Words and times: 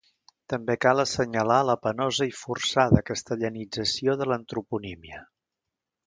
També 0.51 0.75
cal 0.83 1.01
assenyalar 1.01 1.57
la 1.69 1.75
penosa 1.83 2.27
i 2.29 2.33
forçada 2.39 3.03
castellanització 3.09 4.15
de 4.23 4.29
l'antroponímia. 4.31 5.21